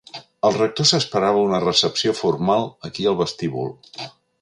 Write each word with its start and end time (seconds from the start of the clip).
El 0.47 0.55
rector 0.55 0.87
s'esperava 0.91 1.43
una 1.49 1.61
recepció 1.65 2.17
formal 2.23 2.67
aquí 2.91 3.09
al 3.13 3.23
vestíbul. 3.25 3.75